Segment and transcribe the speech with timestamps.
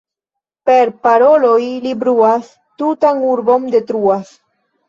[0.69, 2.49] Per paroloj li bruas,
[2.83, 4.37] tutan urbon detruas.